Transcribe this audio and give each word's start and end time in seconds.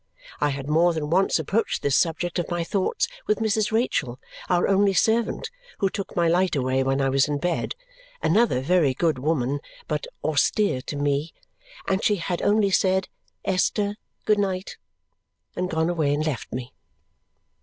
I 0.39 0.49
had 0.49 0.67
more 0.67 0.93
than 0.93 1.11
once 1.11 1.37
approached 1.37 1.83
this 1.83 1.95
subject 1.95 2.39
of 2.39 2.49
my 2.49 2.63
thoughts 2.63 3.07
with 3.27 3.37
Mrs. 3.37 3.71
Rachael, 3.71 4.19
our 4.49 4.67
only 4.67 4.93
servant, 4.93 5.51
who 5.77 5.91
took 5.91 6.15
my 6.15 6.27
light 6.27 6.55
away 6.55 6.81
when 6.81 6.99
I 6.99 7.07
was 7.09 7.27
in 7.27 7.37
bed 7.37 7.75
(another 8.19 8.61
very 8.61 8.95
good 8.95 9.19
woman, 9.19 9.59
but 9.87 10.07
austere 10.23 10.81
to 10.87 10.95
me), 10.95 11.35
and 11.87 12.03
she 12.03 12.15
had 12.15 12.41
only 12.41 12.71
said, 12.71 13.09
"Esther, 13.45 13.95
good 14.25 14.39
night!" 14.39 14.77
and 15.55 15.69
gone 15.69 15.87
away 15.87 16.15
and 16.15 16.25
left 16.25 16.51
me. 16.51 16.73